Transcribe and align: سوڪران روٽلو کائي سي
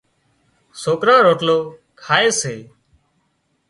سوڪران 0.81 1.19
روٽلو 1.25 1.57
کائي 2.03 2.29
سي 2.41 2.55